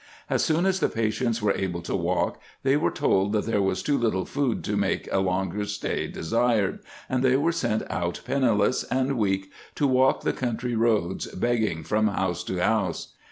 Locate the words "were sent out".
7.35-8.19